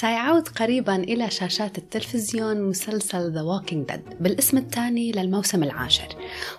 سيعود 0.00 0.48
قريبا 0.48 0.96
إلى 0.96 1.30
شاشات 1.30 1.78
التلفزيون 1.78 2.62
مسلسل 2.62 3.32
The 3.34 3.44
Walking 3.44 3.92
Dead 3.92 4.14
بالاسم 4.20 4.56
الثاني 4.56 5.12
للموسم 5.12 5.62
العاشر. 5.62 6.08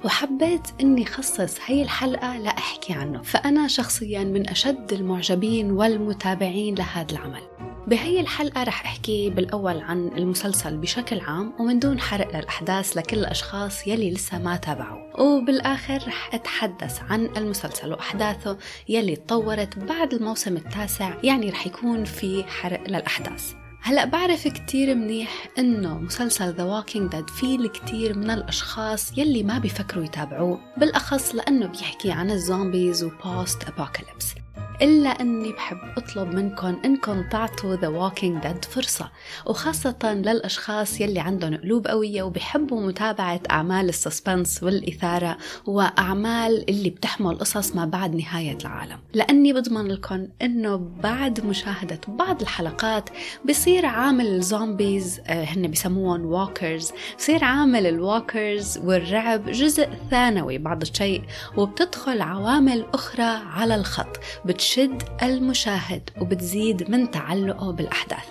وحبيت 0.06 0.62
أني 0.82 1.06
خصص 1.06 1.58
هي 1.66 1.82
الحلقة 1.82 2.38
لأحكي 2.38 2.94
عنه 2.94 3.22
فأنا 3.22 3.68
شخصيا 3.68 4.24
من 4.24 4.50
أشد 4.50 4.94
المعجبين 4.94 5.72
والمتابعين 5.72 6.76
لهذا 6.76 7.12
العمل. 7.12 7.51
بهي 7.88 8.20
الحلقة 8.20 8.64
رح 8.64 8.86
أحكي 8.86 9.30
بالأول 9.30 9.80
عن 9.80 10.08
المسلسل 10.08 10.78
بشكل 10.78 11.20
عام 11.20 11.54
ومن 11.60 11.80
دون 11.80 12.00
حرق 12.00 12.38
للأحداث 12.38 12.98
لكل 12.98 13.18
الأشخاص 13.18 13.88
يلي 13.88 14.12
لسه 14.12 14.40
ما 14.40 14.56
تابعوا. 14.56 15.22
وبالآخر 15.22 15.96
رح 16.08 16.34
أتحدث 16.34 17.02
عن 17.10 17.30
المسلسل 17.38 17.92
وأحداثه 17.92 18.58
يلي 18.90 19.16
تطورت 19.16 19.80
بعد 19.80 20.14
الموسم 20.14 20.58
التاسع 20.58 21.14
يعني 21.24 21.50
رح 21.50 21.68
يكون 21.68 22.04
في 22.06 22.44
حرق 22.44 22.88
للأحداث. 22.88 23.54
هلأ 23.84 24.06
بعرف 24.06 24.48
كتير 24.48 24.96
منيح 24.96 25.48
إنه 25.60 25.98
مسلسل 25.98 26.54
The 26.54 26.64
Walking 26.64 27.12
Dead 27.12 27.30
فيه 27.30 27.56
الكثير 27.56 28.18
من 28.18 28.30
الأشخاص 28.32 29.18
يلي 29.18 29.44
ما 29.44 29.58
بيفكروا 29.58 30.04
يتابعوه 30.04 30.60
بالأخص 30.78 31.36
لأنه 31.36 31.68
بيحكي 31.68 32.12
عن 32.12 32.32
ال 32.32 32.41
zombies 32.41 33.04
و 33.04 33.16
post 33.16 33.64
apocalypse 33.64 34.41
إلا 34.82 35.10
أني 35.10 35.52
بحب 35.54 35.78
أطلب 35.98 36.34
منكم 36.36 36.78
أنكم 36.86 37.24
تعطوا 37.30 37.76
The 37.76 37.80
Walking 38.12 38.44
Dead 38.44 38.70
فرصة 38.70 39.10
وخاصة 39.46 40.14
للأشخاص 40.14 41.02
يلي 41.02 41.20
عندهم 41.20 41.58
قلوب 41.58 41.88
قوية 41.88 42.24
وبحبوا 42.24 42.82
متابعة 42.82 43.40
أعمال 43.52 43.90
ال 43.90 43.98
suspense 43.98 44.64
والإثارة 44.64 45.38
وأعمال 45.66 46.70
اللي 46.70 46.90
بتحمل 46.90 47.38
قصص 47.40 47.76
ما 47.76 47.86
بعد 47.86 48.16
نهاية 48.16 48.58
العالم. 48.62 49.00
لأني 49.14 49.54
بضمن 49.54 49.88
لكم 49.88 50.28
أنه 50.42 50.76
بعد 51.04 51.46
مشاهدة 51.46 52.00
بعض 52.08 52.42
الحلقات 52.42 53.10
بصير 53.50 53.86
عامل 53.86 54.28
ال 54.28 54.39
zombies 54.39 55.20
آه، 55.28 55.44
هن 55.44 55.72
بسموهم 55.72 56.26
walkers 56.26 56.92
بصير 57.18 57.44
عامل 57.44 57.88
ال 57.88 57.99
walkers 57.99 58.78
والرعب 58.78 59.50
جزء 59.52 59.90
ثانوي 60.12 60.58
بعض 60.58 60.82
الشيء 60.82 61.24
وبتدخل 61.58 62.22
عوامل 62.22 62.86
أخرى 62.94 63.24
على 63.54 63.76
الخط 63.76 64.20
بتش 64.46 64.71
بتشد 64.72 65.04
المشاهد 65.24 66.10
وبتزيد 66.22 66.92
من 66.92 67.12
تعلقه 67.12 67.72
بالأحداث. 67.72 68.26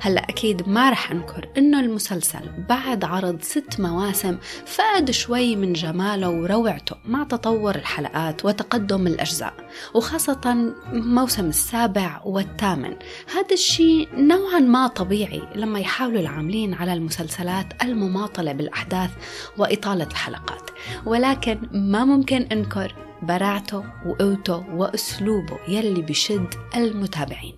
هلأ 0.00 0.20
أكيد 0.28 0.68
ما 0.68 0.90
رح 0.90 1.10
أنكر 1.10 1.48
إنه 1.58 1.80
المسلسل 1.80 2.50
بعد 2.68 3.04
عرض 3.04 3.42
ست 3.42 3.80
مواسم 3.80 4.38
فقد 4.66 5.10
شوي 5.10 5.56
من 5.56 5.72
جماله 5.72 6.30
وروعته 6.30 6.96
مع 7.04 7.24
تطور 7.24 7.74
الحلقات 7.74 8.44
وتقدم 8.44 9.06
الأجزاء 9.06 9.54
وخاصة 9.94 10.72
موسم 10.92 11.46
السابع 11.46 12.20
والثامن. 12.24 12.96
هذا 13.34 13.52
الشيء 13.52 14.08
نوعا 14.14 14.58
ما 14.58 14.86
طبيعي 14.86 15.42
لما 15.54 15.80
يحاولوا 15.80 16.20
العاملين 16.20 16.74
على 16.74 16.92
المسلسلات 16.92 17.82
المماطلة 17.82 18.52
بالأحداث 18.52 19.10
وإطالة 19.58 20.06
الحلقات. 20.06 20.70
ولكن 21.06 21.60
ما 21.72 22.04
ممكن 22.04 22.42
أنكر 22.42 23.09
براعته 23.22 23.84
وقوته 24.06 24.64
وأسلوبه 24.74 25.58
يلي 25.68 26.02
بشد 26.02 26.54
المتابعين. 26.76 27.54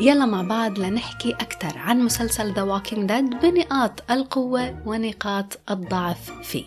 يلا 0.00 0.26
مع 0.26 0.42
بعض 0.42 0.78
لنحكي 0.78 1.32
أكثر 1.32 1.78
عن 1.78 2.00
مسلسل 2.00 2.54
The 2.54 2.58
Walking 2.58 3.08
Dead 3.08 3.42
بنقاط 3.42 4.10
القوة 4.10 4.82
ونقاط 4.86 5.58
الضعف 5.70 6.32
فيه. 6.42 6.64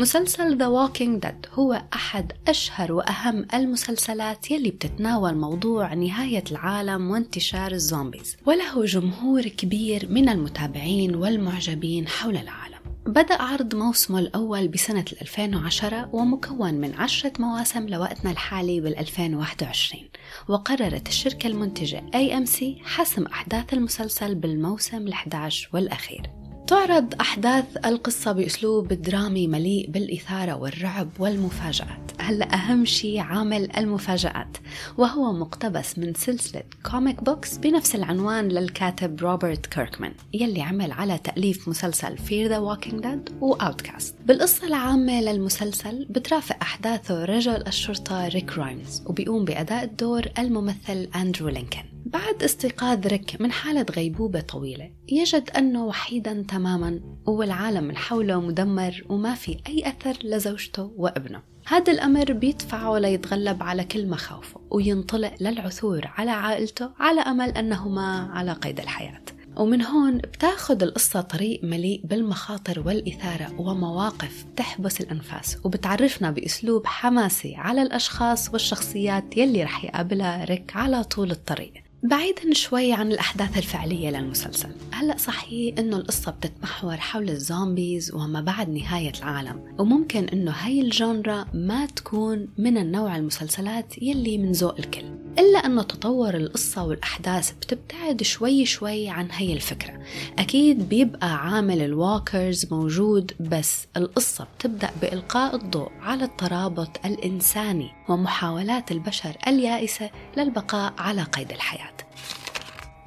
مسلسل 0.00 0.58
The 0.58 0.62
Walking 0.62 1.26
Dead 1.26 1.58
هو 1.58 1.82
أحد 1.94 2.32
أشهر 2.48 2.92
وأهم 2.92 3.46
المسلسلات 3.54 4.50
يلي 4.50 4.70
بتتناول 4.70 5.34
موضوع 5.34 5.94
نهاية 5.94 6.44
العالم 6.50 7.10
وانتشار 7.10 7.72
الزومبيز 7.72 8.36
وله 8.46 8.84
جمهور 8.84 9.42
كبير 9.42 10.06
من 10.10 10.28
المتابعين 10.28 11.14
والمعجبين 11.14 12.08
حول 12.08 12.36
العالم. 12.36 12.78
بدأ 13.06 13.42
عرض 13.42 13.74
موسمه 13.74 14.18
الأول 14.18 14.68
بسنة 14.68 15.04
2010 15.22 16.08
ومكون 16.12 16.74
من 16.74 16.94
عشرة 16.94 17.32
مواسم 17.38 17.88
لوقتنا 17.88 18.30
الحالي 18.30 18.80
بال 18.80 18.98
2021 18.98 20.02
وقررت 20.48 21.08
الشركة 21.08 21.46
المنتجة 21.46 22.04
AMC 22.14 22.84
حسم 22.84 23.26
أحداث 23.26 23.72
المسلسل 23.72 24.34
بالموسم 24.34 25.10
ال11 25.10 25.74
والأخير. 25.74 26.39
تعرض 26.70 27.14
أحداث 27.20 27.86
القصة 27.86 28.32
بأسلوب 28.32 28.88
درامي 28.92 29.46
مليء 29.46 29.90
بالإثارة 29.90 30.54
والرعب 30.54 31.08
والمفاجآت. 31.18 32.10
هلا 32.20 32.54
أهم 32.54 32.84
شيء 32.84 33.20
عامل 33.20 33.76
المفاجآت 33.76 34.56
وهو 34.98 35.32
مقتبس 35.32 35.98
من 35.98 36.14
سلسلة 36.14 36.62
comic 36.90 37.24
books 37.24 37.56
بنفس 37.56 37.94
العنوان 37.94 38.48
للكاتب 38.48 39.20
روبرت 39.20 39.66
كيركمان 39.66 40.12
يلي 40.34 40.62
عمل 40.62 40.92
على 40.92 41.18
تأليف 41.18 41.68
مسلسل 41.68 42.18
Fear 42.18 42.50
the 42.50 42.60
Walking 42.60 43.02
Dead 43.02 43.32
و 43.40 43.49
Outcast 43.49 44.14
بالقصة 44.26 44.66
العامة 44.66 45.20
للمسلسل 45.20 46.06
بترافق 46.10 46.56
أحداثه 46.62 47.24
رجل 47.24 47.66
الشرطة 47.66 48.28
ريك 48.28 48.58
غرايمز 48.58 49.02
وبيقوم 49.06 49.44
بأداء 49.44 49.84
الدور 49.84 50.22
الممثل 50.38 51.08
أندرو 51.16 51.48
لينكن 51.48 51.89
بعد 52.06 52.42
استيقاظ 52.42 53.06
ريك 53.06 53.40
من 53.40 53.52
حالة 53.52 53.86
غيبوبة 53.96 54.40
طويلة 54.40 54.90
يجد 55.08 55.50
أنه 55.50 55.84
وحيدا 55.84 56.44
تماما 56.48 57.00
والعالم 57.26 57.84
من 57.84 57.96
حوله 57.96 58.40
مدمر 58.40 59.04
وما 59.08 59.34
في 59.34 59.56
أي 59.68 59.88
أثر 59.88 60.18
لزوجته 60.24 60.92
وابنه. 60.96 61.42
هذا 61.66 61.92
الأمر 61.92 62.32
بيدفعه 62.32 62.98
ليتغلب 62.98 63.62
على 63.62 63.84
كل 63.84 64.08
مخاوفه 64.08 64.60
وينطلق 64.70 65.34
للعثور 65.40 66.06
على 66.06 66.30
عائلته 66.30 66.90
على 66.98 67.20
أمل 67.20 67.48
أنهما 67.48 68.30
على 68.32 68.52
قيد 68.52 68.80
الحياة. 68.80 69.22
ومن 69.56 69.82
هون 69.82 70.18
بتاخد 70.18 70.82
القصة 70.82 71.20
طريق 71.20 71.64
مليء 71.64 72.00
بالمخاطر 72.04 72.80
والإثارة 72.86 73.60
ومواقف 73.60 74.44
تحبس 74.56 75.00
الأنفاس 75.00 75.58
وبتعرفنا 75.64 76.30
بأسلوب 76.30 76.86
حماسي 76.86 77.56
على 77.56 77.82
الأشخاص 77.82 78.52
والشخصيات 78.52 79.36
يلي 79.36 79.64
رح 79.64 79.84
يقابلها 79.84 80.44
ريك 80.44 80.76
على 80.76 81.04
طول 81.04 81.30
الطريق. 81.30 81.72
بعيدا 82.02 82.54
شوي 82.54 82.92
عن 82.92 83.12
الأحداث 83.12 83.58
الفعلية 83.58 84.10
للمسلسل. 84.10 84.68
هلأ 84.92 85.16
صحيح 85.16 85.78
إنه 85.78 85.96
القصة 85.96 86.32
بتتمحور 86.32 86.96
حول 86.96 87.30
الزومبيز 87.30 88.14
وما 88.14 88.40
بعد 88.40 88.68
نهاية 88.68 89.12
العالم 89.18 89.74
وممكن 89.78 90.24
إنه 90.24 90.50
هاي 90.50 90.80
الجونرا 90.80 91.46
ما 91.54 91.86
تكون 91.86 92.48
من 92.58 92.78
النوع 92.78 93.16
المسلسلات 93.16 94.02
يلي 94.02 94.38
من 94.38 94.52
ذوق 94.52 94.78
الكل. 94.78 95.19
إلا 95.38 95.58
أنه 95.58 95.82
تطور 95.82 96.34
القصة 96.34 96.84
والأحداث 96.84 97.52
بتبتعد 97.52 98.22
شوي 98.22 98.66
شوي 98.66 99.08
عن 99.08 99.28
هي 99.32 99.52
الفكرة. 99.52 100.00
أكيد 100.38 100.88
بيبقى 100.88 101.36
عامل 101.46 101.82
الواكرز 101.82 102.72
موجود 102.72 103.32
بس 103.40 103.86
القصة 103.96 104.46
بتبدأ 104.58 104.90
بإلقاء 105.02 105.54
الضوء 105.56 105.90
على 106.00 106.24
الترابط 106.24 106.90
الإنساني 107.04 107.90
ومحاولات 108.08 108.92
البشر 108.92 109.36
اليائسة 109.46 110.10
للبقاء 110.36 110.94
على 110.98 111.22
قيد 111.22 111.52
الحياة. 111.52 111.92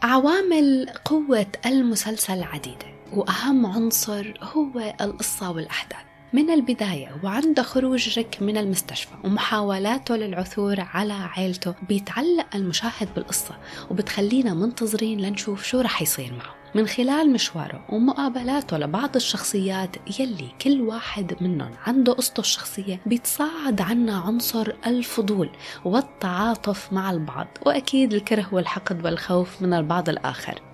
عوامل 0.04 0.90
قوة 1.06 1.48
المسلسل 1.66 2.44
عديدة 2.44 2.86
وأهم 3.14 3.66
عنصر 3.66 4.34
هو 4.42 4.94
القصة 5.02 5.52
والأحداث. 5.52 6.13
من 6.34 6.50
البداية 6.50 7.16
وعند 7.24 7.62
خروج 7.62 8.18
ريك 8.18 8.42
من 8.42 8.58
المستشفى 8.58 9.14
ومحاولاته 9.24 10.16
للعثور 10.16 10.80
على 10.80 11.14
عائلته 11.14 11.76
بيتعلق 11.90 12.46
المشاهد 12.56 13.10
بالقصة 13.16 13.58
وبتخلينا 13.92 14.54
منتظرين 14.54 15.20
لنشوف 15.22 15.64
شو 15.64 15.82
رح 15.82 16.02
يصير 16.02 16.34
معه. 16.34 16.56
من 16.76 16.88
خلال 16.88 17.34
مشواره 17.34 17.86
ومقابلاته 17.90 18.78
لبعض 18.78 19.16
الشخصيات 19.16 20.20
يلي 20.20 20.50
كل 20.62 20.82
واحد 20.82 21.34
منهم 21.42 21.72
عنده 21.88 22.14
قصته 22.14 22.42
الشخصية 22.42 23.00
بيتصاعد 23.06 23.82
عنا 23.82 24.16
عنصر 24.18 24.74
الفضول 24.88 25.50
والتعاطف 25.86 26.94
مع 26.94 27.12
البعض. 27.12 27.48
وأكيد 27.66 28.14
الكره 28.14 28.48
والحقد 28.52 29.06
والخوف 29.06 29.62
من 29.62 29.74
البعض 29.74 30.10
الآخر. 30.10 30.73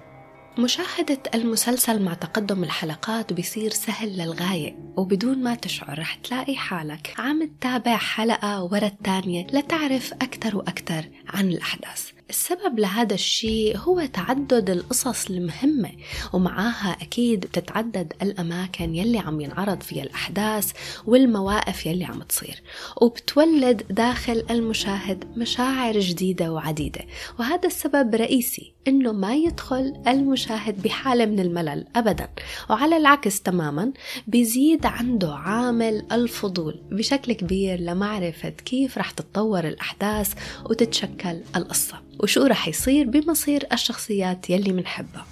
مشاهدة 0.59 1.19
المسلسل 1.33 2.01
مع 2.01 2.13
تقدم 2.13 2.63
الحلقات 2.63 3.33
بيصير 3.33 3.71
سهل 3.71 4.17
للغاية 4.17 4.75
وبدون 4.97 5.44
ما 5.44 5.56
تشعر 5.56 6.00
رح 6.00 6.15
تلاقي 6.15 6.56
حالك. 6.56 7.13
عم 7.17 7.50
تتابع 7.59 7.97
حلقة 7.97 8.63
ورا 8.63 8.88
الثانية 8.88 9.47
لتعرف 9.53 10.13
أكثر 10.13 10.57
وأكثر 10.57 11.06
عن 11.27 11.50
الأحداث. 11.50 12.11
السبب 12.29 12.79
لهذا 12.79 13.13
الشيء 13.13 13.77
هو 13.77 14.06
تعدد 14.06 14.69
القصص 14.69 15.29
المهمة 15.29 15.91
ومعاها 16.33 16.97
أكيد 17.01 17.39
بتتعدد 17.39 18.13
الأماكن 18.21 18.95
يلي 18.95 19.19
عم 19.19 19.41
ينعرض 19.41 19.81
فيها 19.81 20.03
الأحداث 20.03 20.71
والمواقف 21.06 21.85
يلي 21.85 22.06
عم 22.06 22.23
تصير. 22.23 22.61
وبتولد 23.01 23.83
داخل 23.89 24.45
المشاهد 24.50 25.38
مشاعر 25.38 26.00
جديدة 26.00 26.51
وعديدة 26.51 27.01
وهذا 27.39 27.67
السبب 27.67 28.15
رئيسي. 28.15 28.73
إنه 28.89 29.12
ما 29.12 29.36
يدخل 29.36 29.94
المشاهد 30.07 30.81
بحالة 30.81 31.25
من 31.25 31.39
الملل 31.39 31.86
ابدا. 31.95 32.30
وعلى 32.69 32.97
العكس 32.97 33.41
تماما 33.41 33.91
بيزيد 34.27 34.86
عنده 34.86 35.33
عامل 35.33 36.06
الفضول 36.12 36.81
بشكل 36.91 37.33
كبير 37.33 37.80
لمعرفة 37.80 38.50
كيف 38.50 38.97
رح 38.97 39.12
تتطور 39.12 39.68
الأحداث 39.68 40.33
وتتشكل 40.69 41.41
القصة 41.56 42.01
وشو 42.19 42.44
رح 42.44 42.68
يصير 42.68 43.09
بمصير 43.09 43.68
الشخصيات 43.74 44.50
يلي 44.50 44.74
منحبها. 44.74 45.25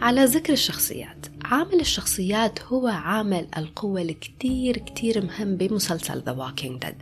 على 0.00 0.24
ذكر 0.24 0.52
الشخصيات. 0.52 1.26
عامل 1.44 1.80
الشخصيات 1.80 2.62
هو 2.62 2.86
عامل 2.86 3.46
القوة 3.56 4.02
الكتير 4.02 4.78
كتير 4.78 5.24
مهم 5.24 5.56
بمسلسل 5.56 6.22
The 6.22 6.38
Walking 6.38 6.86
Dead. 6.86 6.94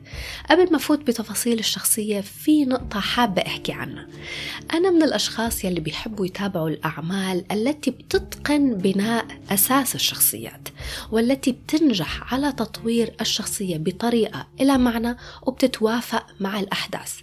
قبل 0.51 0.73
ما 0.73 0.79
فوت 0.79 0.99
بتفاصيل 0.99 1.59
الشخصية 1.59 2.21
في 2.21 2.65
نقطة 2.65 3.01
حابة 3.01 3.43
أحكي 3.43 3.73
عنها. 3.73 4.07
أنا 4.75 4.91
من 4.91 5.03
الأشخاص 5.03 5.65
يلي 5.65 5.81
بيحبوا 5.81 6.27
يتابعوا 6.27 6.69
الأعمال 6.69 7.45
التي 7.53 7.91
بتتقن 7.91 8.75
بناء 8.75 9.27
أساس 9.51 9.95
الشخصيات 9.95 10.69
والتي 11.13 11.53
بتنجح 11.53 12.35
على 12.35 12.53
تطوير 12.53 13.15
الشخصية 13.21 13.77
بطريقة 13.77 14.47
إلى 14.61 14.79
معنى 14.79 15.17
وبتتوافق 15.43 16.27
مع 16.41 16.61
الأحداث. 16.61 17.15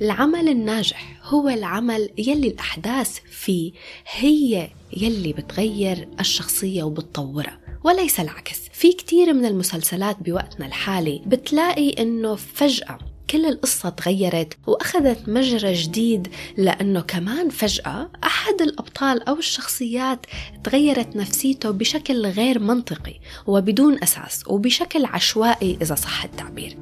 العمل 0.00 0.48
الناجح 0.48 1.16
هو 1.22 1.48
العمل 1.48 2.10
يلي 2.18 2.48
الأحداث 2.48 3.18
فيه 3.30 3.72
هي 4.12 4.70
يلي 4.96 5.32
بتغير 5.32 6.08
الشخصية 6.20 6.82
وبتطورها 6.82 7.58
وليس 7.84 8.20
العكس. 8.20 8.60
في 8.72 8.92
كتير 8.92 9.32
من 9.32 9.44
المسلسلات 9.44 10.16
بوقتنا 10.22 10.66
الحالي 10.66 11.22
بتلاقي 11.26 11.90
إنه 11.90 12.34
فجأة 12.34 12.98
كل 13.30 13.46
القصة 13.46 13.88
تغيرت 13.88 14.56
وأخذت 14.66 15.28
مجرى 15.28 15.72
جديد 15.72 16.28
لأنه 16.56 17.00
كمان 17.00 17.48
فجأة 17.48 18.10
أحد 18.24 18.62
الأبطال 18.62 19.28
أو 19.28 19.38
الشخصيات 19.38 20.26
تغيرت 20.64 21.16
نفسيته 21.16 21.70
بشكل 21.70 22.26
غير 22.26 22.58
منطقي 22.58 23.14
وبدون 23.46 24.02
أساس 24.02 24.44
وبشكل 24.46 25.04
عشوائي 25.04 25.78
إذا 25.82 25.94
صح 25.94 26.24
التعبير. 26.24 26.78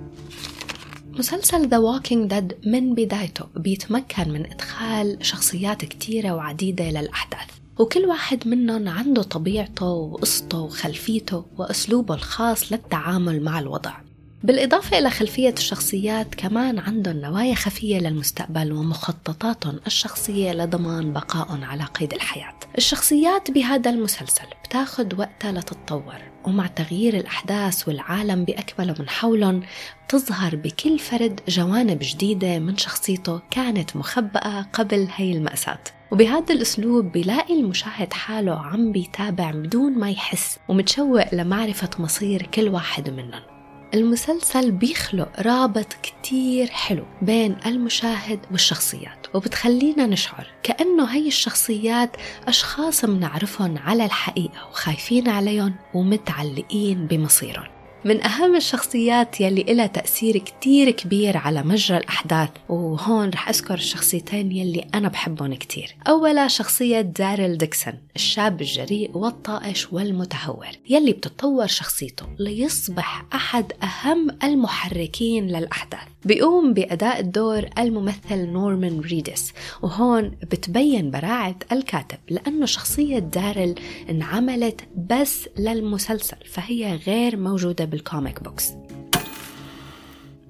مسلسل 1.12 1.70
The 1.70 1.82
Walking 1.82 2.30
Dead 2.32 2.68
من 2.68 2.94
بدايته 2.94 3.44
بيتمكن 3.56 4.28
من 4.28 4.46
إدخال 4.46 5.18
شخصيات 5.22 5.84
كتيرة 5.84 6.30
وعديدة 6.30 6.90
للأحداث. 6.90 7.59
وكل 7.80 8.06
واحد 8.06 8.48
منهم 8.48 8.88
عنده 8.88 9.22
طبيعته 9.22 9.86
وقصته 9.86 10.58
وخلفيته 10.58 11.46
وأسلوبه 11.58 12.14
الخاص 12.14 12.72
للتعامل 12.72 13.42
مع 13.42 13.58
الوضع. 13.58 14.09
بالإضافة 14.42 14.98
إلى 14.98 15.10
خلفية 15.10 15.54
الشخصيات 15.58 16.34
كمان 16.34 16.78
عندهم 16.78 17.16
نوايا 17.16 17.54
خفية 17.54 17.98
للمستقبل 17.98 18.72
ومخططاتهم 18.72 19.80
الشخصية 19.86 20.52
لضمان 20.52 21.12
بقائهم 21.12 21.64
على 21.64 21.84
قيد 21.84 22.12
الحياة. 22.14 22.54
الشخصيات 22.78 23.50
بهذا 23.50 23.90
المسلسل 23.90 24.46
بتاخد 24.64 25.18
وقتها 25.18 25.52
لتتطور 25.52 26.18
ومع 26.44 26.66
تغيير 26.66 27.16
الأحداث 27.16 27.88
والعالم 27.88 28.44
بأكمله 28.44 28.94
من 28.98 29.08
حولهم 29.08 29.62
تظهر 30.08 30.56
بكل 30.56 30.98
فرد 30.98 31.40
جوانب 31.48 31.98
جديدة 32.02 32.58
من 32.58 32.76
شخصيته 32.76 33.40
كانت 33.50 33.96
مخبأة 33.96 34.62
قبل 34.72 35.08
هي 35.16 35.32
المأساة. 35.32 35.78
وبهذا 36.12 36.54
الأسلوب 36.54 37.12
بيلاقي 37.12 37.60
المشاهد 37.60 38.12
حاله 38.12 38.54
عم 38.54 38.92
بيتابع 38.92 39.50
بدون 39.50 39.98
ما 39.98 40.10
يحس 40.10 40.58
ومتشوق 40.68 41.34
لمعرفة 41.34 41.90
مصير 41.98 42.42
كل 42.42 42.68
واحد 42.68 43.10
منهم. 43.10 43.59
المسلسل 43.94 44.70
بيخلق 44.70 45.40
رابط 45.40 45.86
كتير 46.02 46.66
حلو 46.70 47.04
بين 47.22 47.56
المشاهد 47.66 48.40
والشخصيات 48.50 49.26
وبتخلينا 49.34 50.06
نشعر 50.06 50.46
كأنه 50.62 51.04
هي 51.04 51.26
الشخصيات 51.26 52.16
أشخاص 52.48 53.04
منعرفهم 53.04 53.78
على 53.78 54.04
الحقيقة 54.04 54.68
وخايفين 54.70 55.28
عليهم 55.28 55.74
ومتعلقين 55.94 57.06
بمصيرهم. 57.06 57.79
من 58.04 58.24
أهم 58.24 58.56
الشخصيات 58.56 59.40
يلي 59.40 59.60
إلها 59.60 59.86
تأثير 59.86 60.38
كتير 60.38 60.90
كبير 60.90 61.36
على 61.36 61.62
مجرى 61.62 61.98
الأحداث 61.98 62.48
وهون 62.68 63.30
رح 63.30 63.48
أذكر 63.48 63.74
الشخصيتين 63.74 64.52
يلي 64.52 64.86
أنا 64.94 65.08
بحبهم 65.08 65.54
كتير. 65.54 65.96
أولا 66.08 66.48
شخصية 66.48 67.00
داريل 67.00 67.58
ديكسون 67.58 67.94
الشاب 68.16 68.60
الجريء 68.60 69.10
والطائش 69.18 69.92
والمتهور 69.92 70.68
يلي 70.88 71.12
بتتطور 71.12 71.66
شخصيته 71.66 72.26
ليصبح 72.38 73.24
أحد 73.34 73.72
أهم 73.82 74.28
المحركين 74.44 75.46
للأحداث. 75.46 76.08
بيقوم 76.24 76.74
بأداء 76.74 77.20
الدور 77.20 77.68
الممثل 77.78 78.46
نورمان 78.46 79.00
ريدس 79.00 79.52
وهون 79.82 80.30
بتبين 80.42 81.10
براعة 81.10 81.56
الكاتب 81.72 82.18
لأنه 82.30 82.66
شخصية 82.66 83.18
داريل 83.18 83.80
انعملت 84.10 84.80
بس 85.10 85.48
للمسلسل 85.58 86.36
فهي 86.46 86.96
غير 86.96 87.36
موجودة 87.36 87.84
بال 87.90 88.05
comic 88.05 88.42
books 88.42 88.72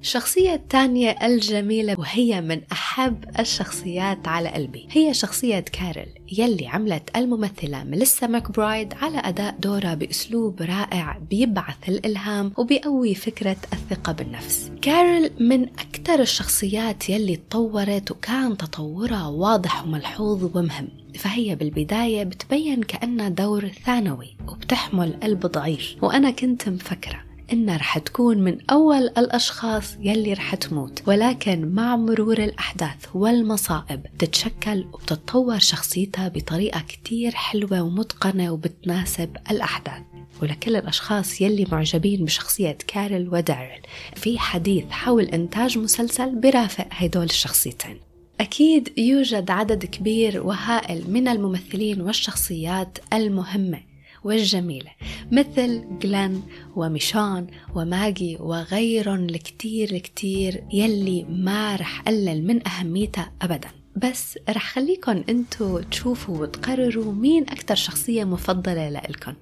الشخصية 0.00 0.54
الثانية 0.54 1.10
الجميلة 1.10 1.96
وهي 1.98 2.40
من 2.40 2.60
أحب 2.72 3.24
الشخصيات 3.38 4.28
على 4.28 4.48
قلبي. 4.48 4.88
هي 4.90 5.14
شخصية 5.14 5.60
كارول 5.60 6.06
يلي 6.38 6.66
عملت 6.66 7.16
الممثلة 7.16 7.84
ميليسا 7.84 8.26
ماكبرايد 8.26 8.94
على 9.02 9.18
أداء 9.18 9.56
دورها 9.58 9.94
بأسلوب 9.94 10.62
رائع 10.62 11.18
بيبعث 11.30 11.88
الإلهام 11.88 12.52
وبيقوي 12.56 13.14
فكرة 13.14 13.56
الثقة 13.72 14.12
بالنفس. 14.12 14.70
كارول 14.82 15.30
من 15.40 15.62
أكثر 15.62 16.20
الشخصيات 16.20 17.10
يلي 17.10 17.36
تطورت 17.36 18.10
وكان 18.10 18.56
تطورها 18.56 19.26
واضح 19.26 19.84
وملحوظ 19.84 20.56
ومهم. 20.56 20.88
فهي 21.18 21.54
بالبداية 21.54 22.24
بتبين 22.24 22.82
كأنها 22.82 23.28
دور 23.28 23.68
ثانوي 23.68 24.36
وبتحمل 24.48 25.12
قلب 25.22 25.46
ضعيف 25.46 25.96
وأنا 26.02 26.30
كنت 26.30 26.68
مفكرة 26.68 27.29
إنها 27.52 27.76
رح 27.76 27.98
تكون 27.98 28.38
من 28.38 28.70
أول 28.70 29.02
الأشخاص 29.02 29.96
يلي 30.00 30.32
رح 30.32 30.54
تموت. 30.54 31.02
ولكن 31.06 31.68
مع 31.74 31.96
مرور 31.96 32.38
الأحداث 32.38 33.06
والمصائب 33.14 34.06
تتشكل 34.18 34.84
وبتتطور 34.92 35.58
شخصيتها 35.58 36.28
بطريقة 36.28 36.80
كتير 36.80 37.34
حلوة 37.34 37.82
ومتقنة 37.82 38.52
وبتناسب 38.52 39.36
الأحداث. 39.50 40.02
ولكل 40.42 40.76
الأشخاص 40.76 41.40
يلي 41.40 41.66
معجبين 41.72 42.24
بشخصية 42.24 42.78
كارل 42.86 43.28
وداريل 43.28 43.80
في 44.16 44.38
حديث 44.38 44.84
حول 44.90 45.24
إنتاج 45.24 45.78
مسلسل 45.78 46.40
برافق 46.40 46.86
هدول 46.90 47.24
الشخصيتين. 47.24 48.00
أكيد 48.40 48.98
يوجد 48.98 49.50
عدد 49.50 49.84
كبير 49.84 50.46
وهائل 50.46 51.10
من 51.10 51.28
الممثلين 51.28 52.00
والشخصيات 52.00 52.98
المهمة. 53.12 53.89
والجميلة 54.24 54.90
مثل 55.32 55.84
جلان 56.02 56.42
وميشان 56.76 57.46
وماجي 57.74 58.36
وغيرهم 58.40 59.24
الكتير 59.24 59.90
الكتير 59.94 60.64
يلي 60.72 61.24
ما 61.24 61.76
رح 61.76 62.00
قلل 62.00 62.46
من 62.46 62.68
أهميتها 62.68 63.32
أبداً. 63.42 63.68
بس 63.96 64.38
رح 64.48 64.74
خليكن 64.74 65.24
انتو 65.28 65.78
تشوفوا 65.78 66.38
وتقرروا 66.38 67.12
مين 67.12 67.50
أكتر 67.50 67.74
شخصية 67.74 68.24
مفضلة 68.24 68.88
لإلكن. 68.88 69.34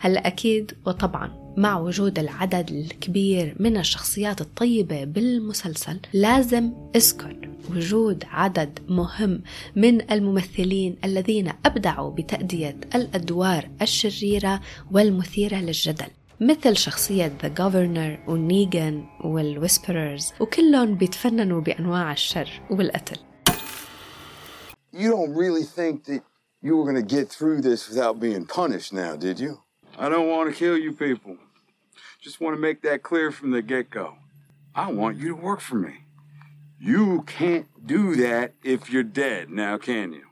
هلا 0.00 0.26
أكيد 0.26 0.72
وطبعا 0.86 1.54
مع 1.56 1.78
وجود 1.78 2.18
العدد 2.18 2.70
الكبير 2.70 3.56
من 3.60 3.76
الشخصيات 3.76 4.40
الطيبة 4.40 5.04
بالمسلسل 5.04 6.00
لازم 6.12 6.72
أذكر 6.96 7.45
وجود 7.70 8.24
عدد 8.30 8.78
مهم 8.88 9.42
من 9.76 10.10
الممثلين 10.10 10.96
الذين 11.04 11.52
أبدعوا 11.66 12.10
بتأدية 12.10 12.76
الأدوار 12.94 13.68
الشريرة 13.82 14.60
والمثيرة 14.92 15.56
للجدل 15.56 16.06
مثل 16.40 16.76
شخصية 16.76 17.32
ذا 17.42 17.54
Governor 17.54 18.28
ونيجان 18.28 19.06
والويسبررز 19.24 20.32
وكلهم 20.40 20.94
بيتفننوا 20.94 21.60
بأنواع 21.60 22.12
الشر 22.12 22.50
والقتل 22.70 23.16
You 24.92 25.10
don't 25.10 25.34
really 25.34 25.64
think 25.64 26.04
that 26.04 26.22
you 26.62 26.76
were 26.76 26.84
going 26.90 27.06
to 27.06 27.14
get 27.16 27.28
through 27.28 27.60
this 27.60 27.88
without 27.88 28.18
being 28.18 28.46
punished 28.46 28.92
now, 28.92 29.14
did 29.14 29.38
you? 29.38 29.60
I 29.98 30.08
don't 30.08 30.28
want 30.28 30.50
to 30.50 30.56
kill 30.56 30.76
you 30.76 30.92
people. 30.92 31.36
Just 32.20 32.40
want 32.40 32.56
to 32.56 32.60
make 32.60 32.82
that 32.82 33.02
clear 33.02 33.30
from 33.30 33.50
the 33.50 33.62
get 33.62 33.90
go. 33.90 34.16
I 34.74 34.90
want 34.90 35.16
you 35.18 35.28
to 35.28 35.40
work 35.40 35.60
for 35.60 35.76
me. 35.76 36.05
You 36.86 37.24
can't 37.26 37.66
do 37.84 38.14
that 38.14 38.54
if 38.62 38.80
you're 38.92 39.10
dead, 39.24 39.50
now 39.50 39.76
can 39.76 40.12
you? 40.12 40.26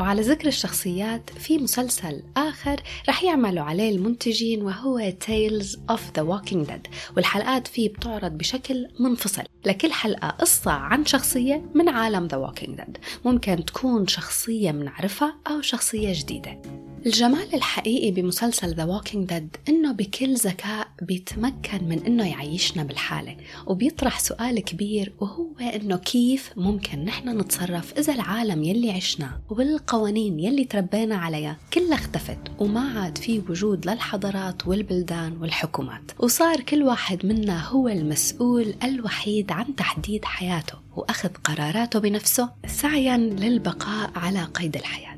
وعلى 0.00 0.22
ذكر 0.22 0.48
الشخصيات 0.48 1.30
في 1.30 1.58
مسلسل 1.58 2.22
آخر 2.36 2.76
رح 3.08 3.24
يعملوا 3.24 3.64
عليه 3.64 3.96
المنتجين 3.96 4.62
وهو 4.62 5.12
Tales 5.26 5.76
of 5.92 6.00
the 6.18 6.22
Walking 6.22 6.68
Dead 6.68 6.90
والحلقات 7.16 7.66
فيه 7.66 7.88
بتعرض 7.88 8.38
بشكل 8.38 8.88
منفصل 9.00 9.42
لكل 9.66 9.92
حلقة 9.92 10.28
قصة 10.28 10.70
عن 10.70 11.06
شخصية 11.06 11.70
من 11.74 11.88
عالم 11.88 12.28
The 12.28 12.32
Walking 12.50 12.80
Dead 12.80 12.98
ممكن 13.24 13.64
تكون 13.64 14.06
شخصية 14.06 14.72
منعرفها 14.72 15.34
أو 15.46 15.60
شخصية 15.60 16.12
جديدة 16.12 16.62
الجمال 17.06 17.54
الحقيقي 17.54 18.10
بمسلسل 18.10 18.74
ذا 18.74 18.86
Walking 19.00 19.30
Dead 19.32 19.68
إنه 19.68 19.92
بكل 19.92 20.34
ذكاء 20.34 20.88
بيتمكن 21.02 21.84
من 21.84 22.06
إنه 22.06 22.28
يعيشنا 22.28 22.82
بالحالة 22.82 23.36
وبيطرح 23.66 24.20
سؤال 24.20 24.60
كبير 24.60 25.12
وهو 25.20 25.58
إنه 25.58 25.96
كيف 25.96 26.50
ممكن 26.56 27.04
نحن 27.04 27.40
نتصرف 27.40 27.98
إذا 27.98 28.14
العالم 28.14 28.64
يلي 28.64 28.90
عشناه 28.90 29.40
والقوانين 29.50 30.40
يلي 30.40 30.64
تربينا 30.64 31.16
عليها 31.16 31.56
كلها 31.72 31.94
اختفت 31.94 32.38
وما 32.58 33.00
عاد 33.00 33.18
في 33.18 33.42
وجود 33.48 33.86
للحضارات 33.86 34.66
والبلدان 34.66 35.36
والحكومات 35.40 36.02
وصار 36.18 36.60
كل 36.60 36.82
واحد 36.82 37.26
منا 37.26 37.68
هو 37.68 37.88
المسؤول 37.88 38.74
الوحيد 38.84 39.52
عن 39.52 39.76
تحديد 39.76 40.24
حياته 40.24 40.74
وأخذ 40.96 41.28
قراراته 41.28 41.98
بنفسه 41.98 42.50
سعيا 42.66 43.16
للبقاء 43.16 44.10
على 44.14 44.44
قيد 44.44 44.76
الحياة. 44.76 45.11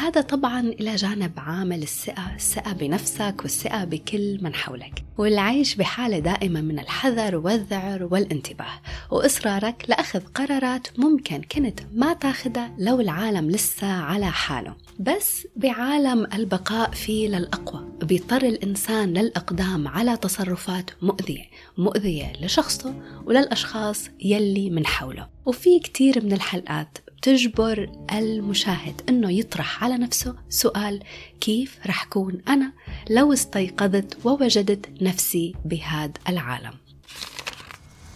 هذا 0.00 0.20
طبعا 0.20 0.60
إلى 0.60 0.96
جانب 0.96 1.32
عامل 1.36 1.82
الثقة 1.82 2.34
الثقة 2.34 2.72
بنفسك 2.72 3.34
والثقة 3.42 3.84
بكل 3.84 4.38
من 4.42 4.54
حولك. 4.54 5.04
والعيش 5.18 5.74
بحالة 5.74 6.18
دائمة 6.18 6.60
من 6.60 6.78
الحذر 6.78 7.36
والذعر 7.36 8.08
والانتباه. 8.10 8.80
وإصرارك 9.10 9.84
لأخذ 9.88 10.20
قرارات 10.20 10.98
ممكن 10.98 11.42
كنت 11.42 11.80
ما 11.94 12.12
تاخدها 12.12 12.74
لو 12.78 13.00
العالم 13.00 13.50
لسه 13.50 13.86
على 13.86 14.26
حاله. 14.26 14.74
بس 14.98 15.46
بعالم 15.56 16.26
البقاء 16.34 16.90
فيه 16.90 17.28
للأقوى. 17.28 17.88
بيضطر 18.02 18.42
الإنسان 18.42 19.12
للإقدام 19.12 19.88
على 19.88 20.16
تصرفات 20.16 20.90
مؤذية 21.02 21.44
مؤذية 21.78 22.32
لشخصه 22.40 22.94
وللأشخاص 23.26 24.08
يلي 24.20 24.70
من 24.70 24.86
حوله. 24.86 25.28
وفي 25.46 25.78
كتير 25.78 26.24
من 26.24 26.32
الحلقات 26.32 26.98
تجبر 27.22 27.90
المشاهد 28.12 29.00
إنه 29.08 29.32
يطرح 29.32 29.84
على 29.84 29.98
نفسه 29.98 30.34
سؤال 30.48 31.02
كيف 31.40 31.78
رح 31.86 32.04
كون 32.04 32.40
أنا 32.48 32.72
لو 33.10 33.32
استيقظت 33.32 34.18
ووجدت 34.24 35.02
نفسي 35.02 35.54
بهذا 35.64 36.12
العالم. 36.28 36.72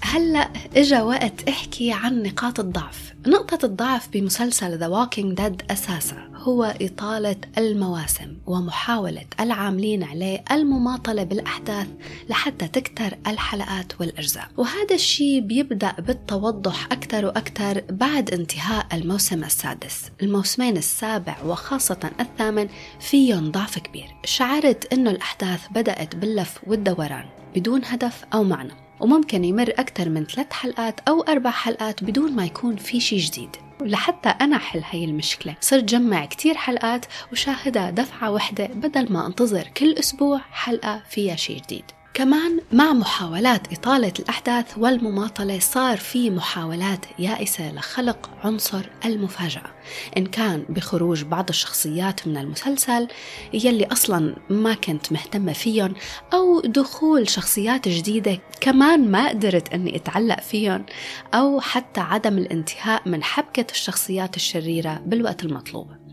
هلأ 0.00 0.50
إجا 0.76 1.02
وقت 1.02 1.48
أحكي 1.48 1.92
عن 1.92 2.22
نقاط 2.22 2.60
الضعف. 2.60 3.14
نقطة 3.26 3.66
الضعف 3.66 4.08
بمسلسل 4.08 4.78
The 4.78 4.92
Walking 4.92 5.40
Dead 5.40 5.72
أساسا. 5.72 6.33
هو 6.44 6.74
إطالة 6.80 7.36
المواسم 7.58 8.36
ومحاولة 8.46 9.24
العاملين 9.40 10.02
عليه 10.02 10.44
المماطلة 10.50 11.24
بالأحداث 11.24 11.86
لحتى 12.28 12.68
تكتر 12.68 13.18
الحلقات 13.26 14.00
والأجزاء. 14.00 14.48
وهذا 14.56 14.94
الشيء 14.94 15.40
بيبدأ 15.40 15.92
بالتوضح 15.98 16.84
أكثر 16.92 17.26
وأكثر 17.26 17.82
بعد 17.90 18.30
انتهاء 18.30 18.86
الموسم 18.92 19.44
السادس. 19.44 20.10
الموسمين 20.22 20.76
السابع 20.76 21.36
وخاصة 21.46 22.10
الثامن 22.20 22.68
فيهم 23.00 23.50
ضعف 23.50 23.78
كبير. 23.78 24.16
شعرت 24.24 24.92
أنه 24.92 25.10
الأحداث 25.10 25.60
بدأت 25.70 26.16
باللف 26.16 26.60
والدوران 26.66 27.24
بدون 27.54 27.80
هدف 27.84 28.24
أو 28.34 28.44
معنى 28.44 28.72
وممكن 29.00 29.44
يمر 29.44 29.70
أكثر 29.78 30.08
من 30.08 30.24
ثلاث 30.24 30.52
حلقات 30.52 31.00
أو 31.08 31.20
أربع 31.20 31.50
حلقات 31.50 32.04
بدون 32.04 32.32
ما 32.32 32.44
يكون 32.44 32.76
في 32.76 33.00
شيء 33.00 33.18
جديد. 33.18 33.63
لحتى 33.84 34.28
أنا 34.28 34.56
أحل 34.56 34.82
هاي 34.90 35.04
المشكلة. 35.04 35.54
صرت 35.60 35.84
جمع 35.84 36.24
كتير 36.24 36.54
حلقات 36.54 37.06
وشاهدها 37.32 37.90
دفعة 37.90 38.30
واحدة 38.30 38.66
بدل 38.66 39.12
ما 39.12 39.26
أنتظر 39.26 39.68
كل 39.76 39.92
أسبوع 39.92 40.40
حلقة 40.52 41.02
فيها 41.08 41.36
شيء 41.36 41.62
جديد. 41.62 41.84
كمان 42.14 42.60
مع 42.72 42.92
محاولات 42.92 43.72
إطالة 43.72 44.12
الأحداث 44.18 44.78
والمماطلة 44.78 45.58
صار 45.58 45.96
في 45.96 46.30
محاولات 46.30 47.06
يائسة 47.18 47.72
لخلق 47.72 48.30
عنصر 48.44 48.82
المفاجأة 49.04 49.70
إن 50.16 50.26
كان 50.26 50.64
بخروج 50.68 51.22
بعض 51.24 51.48
الشخصيات 51.48 52.28
من 52.28 52.36
المسلسل 52.36 53.08
يلي 53.52 53.86
أصلا 53.86 54.36
ما 54.50 54.74
كنت 54.74 55.12
مهتمة 55.12 55.52
فيهم 55.52 55.94
أو 56.32 56.60
دخول 56.60 57.28
شخصيات 57.28 57.88
جديدة 57.88 58.38
كمان 58.60 59.10
ما 59.10 59.28
قدرت 59.28 59.72
أني 59.72 59.96
أتعلق 59.96 60.40
فيهم 60.40 60.86
أو 61.34 61.60
حتى 61.60 62.00
عدم 62.00 62.38
الانتهاء 62.38 63.08
من 63.08 63.22
حبكة 63.22 63.66
الشخصيات 63.70 64.36
الشريرة 64.36 65.02
بالوقت 65.06 65.44
المطلوب. 65.44 66.03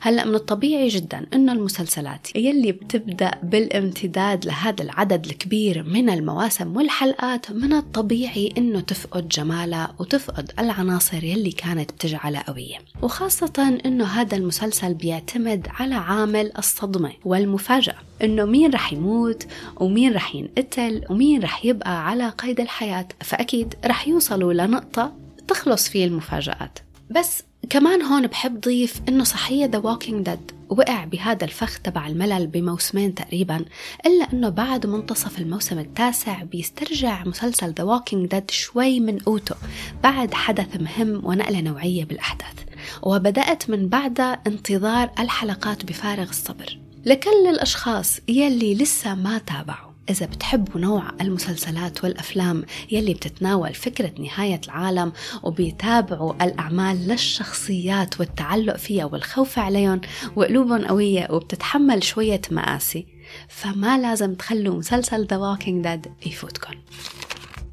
هلا 0.00 0.24
من 0.24 0.34
الطبيعي 0.34 0.88
جدا 0.88 1.26
إنه 1.34 1.52
المسلسلات 1.52 2.36
يلي 2.36 2.72
بتبدأ 2.72 3.30
بالامتداد 3.42 4.46
لهذا 4.46 4.82
العدد 4.82 5.26
الكبير 5.26 5.82
من 5.82 6.10
المواسم 6.10 6.76
والحلقات 6.76 7.50
من 7.52 7.72
الطبيعي 7.72 8.54
إنه 8.58 8.80
تفقد 8.80 9.28
جمالها 9.28 9.94
وتفقد 9.98 10.52
العناصر 10.58 11.24
يلي 11.24 11.52
كانت 11.52 11.92
بتجعلها 11.92 12.42
قوية. 12.50 12.78
وخاصة 13.02 13.78
إنه 13.86 14.04
هذا 14.04 14.36
المسلسل 14.36 14.94
بيعتمد 14.94 15.66
على 15.70 15.94
عامل 15.94 16.52
الصدمة 16.58 17.12
والمفاجأة 17.24 17.94
إنه 18.22 18.44
مين 18.44 18.70
رح 18.70 18.92
يموت 18.92 19.46
ومين 19.76 20.12
رح 20.14 20.34
ينقتل 20.34 21.04
ومين 21.10 21.42
رح 21.42 21.64
يبقى 21.64 22.08
على 22.08 22.28
قيد 22.28 22.60
الحياة 22.60 23.08
فأكيد 23.20 23.74
رح 23.84 24.08
يوصلوا 24.08 24.52
لنقطة 24.52 25.12
تخلص 25.48 25.88
فيه 25.88 26.04
المفاجآت. 26.04 26.78
بس 27.10 27.42
كمان 27.70 28.02
هون 28.02 28.26
بحب 28.26 28.60
ضيف 28.60 29.00
إنه 29.08 29.24
صحيح 29.24 29.66
The 29.66 29.78
Walking 29.78 30.24
Dead 30.24 30.52
وقع 30.68 31.04
بهذا 31.04 31.44
الفخ 31.44 31.78
تبع 31.78 32.06
الملل 32.06 32.46
بموسمين 32.46 33.14
تقريبا 33.14 33.64
إلا 34.06 34.32
أنه 34.32 34.48
بعد 34.48 34.86
منتصف 34.86 35.38
الموسم 35.38 35.78
التاسع 35.78 36.42
بيسترجع 36.42 37.24
مسلسل 37.24 37.72
The 37.72 37.84
Walking 37.84 38.26
Dead 38.26 38.50
شوي 38.50 39.00
من 39.00 39.18
قوته 39.18 39.56
بعد 40.02 40.34
حدث 40.34 40.80
مهم 40.80 41.20
ونقلة 41.24 41.60
نوعية 41.60 42.04
بالأحداث 42.04 42.54
وبدأت 43.02 43.70
من 43.70 43.88
بعدها 43.88 44.42
انتظار 44.46 45.10
الحلقات 45.18 45.84
بفارغ 45.84 46.28
الصبر. 46.28 46.78
لكل 47.04 47.46
الأشخاص 47.48 48.20
يلي 48.28 48.74
لسه 48.74 49.14
ما 49.14 49.38
تابعوا. 49.38 49.85
إذا 50.10 50.26
بتحبوا 50.26 50.80
نوع 50.80 51.04
المسلسلات 51.20 52.04
والأفلام 52.04 52.64
يلي 52.90 53.14
بتتناول 53.14 53.74
فكرة 53.74 54.12
نهاية 54.18 54.60
العالم 54.64 55.12
وبيتابعوا 55.42 56.44
الأعمال 56.44 57.08
للشخصيات 57.08 58.20
والتعلق 58.20 58.76
فيها 58.76 59.04
والخوف 59.04 59.58
عليهم 59.58 60.00
وقلوبهم 60.36 60.86
قوية 60.86 61.28
وبتتحمل 61.30 62.04
شوية 62.04 62.40
مآسي 62.50 63.06
فما 63.48 63.98
لازم 63.98 64.34
تخلوا 64.34 64.78
مسلسل 64.78 65.26
The 65.26 65.34
Walking 65.34 65.86
Dead 65.86 66.26
يفوتكم. 66.26 66.74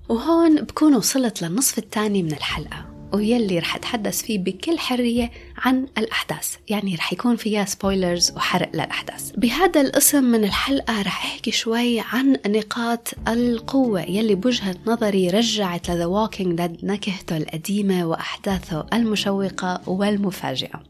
وهون 0.09 0.61
بكون 0.61 0.95
وصلت 0.95 1.41
للنصف 1.41 1.77
الثاني 1.77 2.23
من 2.23 2.31
الحلقة. 2.31 2.92
ويلي 3.13 3.59
رح 3.59 3.75
أتحدث 3.75 4.21
فيه 4.21 4.39
بكل 4.39 4.79
حرية 4.79 5.31
عن 5.57 5.87
الأحداث. 5.97 6.55
يعني 6.69 6.95
رح 6.95 7.13
يكون 7.13 7.35
فيها 7.35 7.65
spoilers 7.65 8.31
وحرق 8.31 8.69
للأحداث. 8.73 9.31
بهذا 9.37 9.81
القسم 9.81 10.23
من 10.23 10.43
الحلقة 10.43 11.01
رح 11.01 11.25
أحكي 11.25 11.51
شوي 11.51 11.99
عن 11.99 12.37
نقاط 12.47 13.13
القوة 13.27 14.01
يلي 14.01 14.35
بوجهة 14.35 14.75
نظري 14.87 15.29
رجعت 15.29 15.89
ل 15.89 15.93
The 15.93 16.05
Walking 16.05 16.57
Dead 16.57 16.85
نكهته 16.85 17.37
القديمة 17.37 18.05
وأحداثه 18.05 18.85
المشوقة 18.93 19.81
والمفاجئة. 19.87 20.83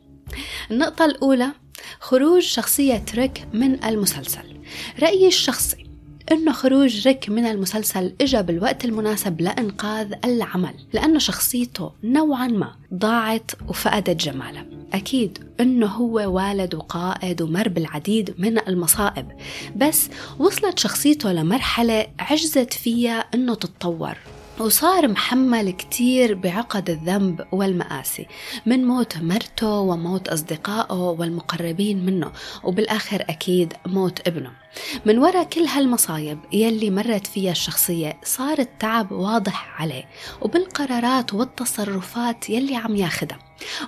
النقطة 0.71 1.05
الأولى 1.05 1.51
خروج 1.99 2.41
شخصية 2.41 3.05
ريك 3.15 3.47
من 3.53 3.83
المسلسل. 3.83 4.57
رأيي 5.01 5.27
الشخصي 5.27 5.82
انه 6.31 6.51
خروج 6.51 7.07
ريك 7.07 7.29
من 7.29 7.45
المسلسل 7.45 8.13
اجى 8.21 8.41
بالوقت 8.41 8.85
المناسب 8.85 9.41
لإنقاذ 9.41 10.13
العمل 10.25 10.73
لأنه 10.93 11.19
شخصيته 11.19 11.91
نوعا 12.03 12.47
ما 12.47 12.75
ضاعت 12.93 13.51
وفقدت 13.67 14.23
جمالها 14.23 14.65
أكيد 14.93 15.37
إنه 15.59 15.87
هو 15.87 16.35
والد 16.35 16.75
وقائد 16.75 17.41
ومر 17.41 17.69
بالعديد 17.69 18.35
من 18.37 18.67
المصائب 18.67 19.27
بس 19.75 20.09
وصلت 20.39 20.79
شخصيته 20.79 21.31
لمرحلة 21.31 22.07
عجزت 22.19 22.73
فيها 22.73 23.25
إنه 23.33 23.55
تتطور. 23.55 24.17
وصار 24.59 25.07
محمل 25.07 25.71
كتير 25.71 26.33
بعقد 26.33 26.89
الذنب 26.89 27.45
والمآسي 27.51 28.27
من 28.65 28.85
موت 28.85 29.17
مرته 29.17 29.79
وموت 29.79 30.27
أصدقائه 30.27 30.93
والمقربين 30.93 32.05
منه 32.05 32.31
وبالآخر 32.63 33.25
أكيد 33.29 33.73
موت 33.85 34.27
ابنه. 34.27 34.62
من 35.05 35.19
وراء 35.19 35.43
كل 35.43 35.61
هالمصايب 35.61 36.39
يلي 36.53 36.89
مرت 36.89 37.27
فيها 37.27 37.51
الشخصية 37.51 38.17
صار 38.23 38.59
التعب 38.59 39.11
واضح 39.11 39.81
عليه 39.81 40.03
وبالقرارات 40.41 41.33
والتصرفات 41.33 42.49
يلي 42.49 42.75
عم 42.75 42.95
ياخدها. 42.95 43.39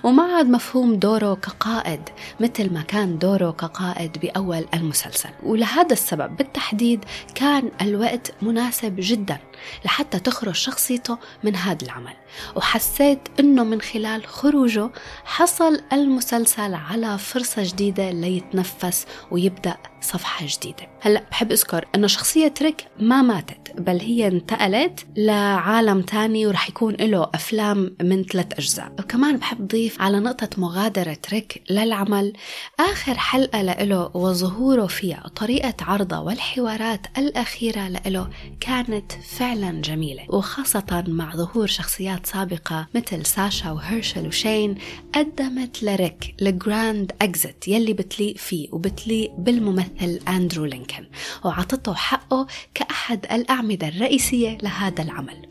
وما 0.04 0.22
عاد 0.22 0.46
مفهوم 0.46 0.94
دوره 0.94 1.34
كقائد 1.34 2.00
مثل 2.40 2.72
ما 2.72 2.82
كان 2.82 3.18
دوره 3.18 3.50
كقائد 3.50 4.18
بأول 4.18 4.66
المسلسل. 4.74 5.30
ولهذا 5.42 5.92
السبب 5.92 6.36
بالتحديد 6.36 7.04
كان 7.34 7.70
الوقت 7.80 8.34
مناسب 8.42 8.94
جدا 8.98 9.38
لحتى 9.84 10.18
تخرج 10.18 10.54
شخصيته 10.54 11.18
من 11.44 11.56
هذا 11.56 11.84
العمل. 11.84 12.14
وحسيت 12.56 13.20
إنه 13.40 13.64
من 13.64 13.80
خلال 13.80 14.26
خروجه 14.26 14.90
حصل 15.24 15.80
المسلسل 15.92 16.74
على 16.74 17.18
فرصة 17.18 17.62
جديدة 17.62 18.10
ليتنفس 18.10 19.06
ويبدأ 19.30 19.76
صفحة 20.00 20.46
جديدة. 20.46 20.88
هلأ 21.00 21.22
بحب 21.30 21.52
أذكر 21.52 21.84
أنه 21.94 22.06
شخصية 22.06 22.54
ريك 22.62 22.86
ما 23.00 23.22
ماتت 23.22 23.72
بل 23.78 24.00
هي 24.00 24.26
انتقلت 24.26 25.06
لعالم 25.16 26.02
تاني 26.02 26.46
ورح 26.46 26.68
يكون 26.68 26.94
له 26.94 27.30
أفلام 27.34 27.96
من 28.02 28.24
ثلاث 28.24 28.52
أجزاء. 28.52 28.92
وكمان 28.98 29.36
بحب 29.36 29.68
ضيف 29.68 30.02
على 30.02 30.20
نقطة 30.20 30.48
مغادرة 30.58 31.18
ريك 31.32 31.62
للعمل. 31.70 32.32
آخر 32.80 33.14
حلقة 33.14 33.62
له 33.62 34.10
وظهوره 34.14 34.86
فيها 34.86 35.22
وطريقة 35.24 35.74
عرضه 35.80 36.20
والحوارات 36.20 37.06
الأخيرة 37.18 37.88
له 37.88 38.28
كانت 38.60 39.12
فعلا 39.12 39.80
جميلة 39.80 40.26
وخاصة 40.28 41.04
مع 41.08 41.36
ظهور 41.36 41.66
شخصيات 41.66 42.25
سابقة 42.26 42.86
مثل 42.94 43.26
ساشا 43.26 43.70
وهيرشل 43.70 44.26
وشين 44.26 44.78
قدمت 45.14 45.82
لريك 45.82 46.34
ال 46.42 46.54
grand 46.54 47.12
exit 47.22 47.68
يلي 47.68 47.92
بتليق 47.92 48.36
فيه 48.36 48.68
وبتليق 48.72 49.30
بالممثل 49.38 50.20
أندرو 50.28 50.64
لينكن 50.64 51.06
وعطته 51.44 51.94
حقه 51.94 52.46
كأحد 52.74 53.26
الأعمدة 53.32 53.88
الرئيسية 53.88 54.58
لهذا 54.62 55.02
العمل 55.02 55.46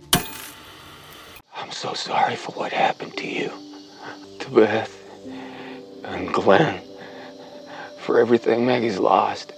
I'm 1.62 1.72
so 1.72 1.94
sorry 1.94 2.36
for 2.36 2.52
what 2.52 2.72
happened 2.74 3.16
to 3.18 3.28
you, 3.40 3.50
to 4.40 4.48
Beth 4.50 4.94
and 6.04 6.34
Glenn, 6.34 6.82
for 8.04 8.20
everything 8.20 8.66
Maggie's 8.66 9.00
lost. 9.00 9.54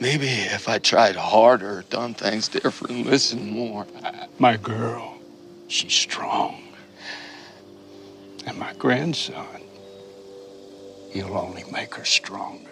Maybe 0.00 0.28
if 0.28 0.68
I 0.68 0.78
tried 0.78 1.16
harder, 1.16 1.84
done 1.90 2.14
things 2.14 2.46
different, 2.48 3.06
listened 3.06 3.50
more. 3.50 3.86
My 4.38 4.56
girl, 4.56 5.15
she's 5.68 5.94
strong. 5.94 6.62
And 8.46 8.58
my 8.58 8.72
grandson, 8.74 9.62
he'll 11.10 11.36
only 11.36 11.64
make 11.72 11.94
her 11.94 12.04
stronger. 12.04 12.70